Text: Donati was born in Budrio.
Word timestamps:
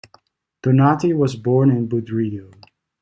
Donati 0.63 1.13
was 1.13 1.35
born 1.35 1.69
in 1.69 1.87
Budrio. 1.87 2.51